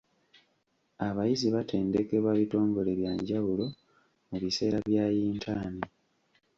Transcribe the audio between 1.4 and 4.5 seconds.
batendekebwa bitongole bya njawulo mu